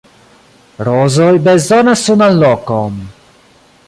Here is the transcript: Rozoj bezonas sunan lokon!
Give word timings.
Rozoj 0.87 1.35
bezonas 1.49 2.01
sunan 2.07 2.35
lokon! 2.45 2.97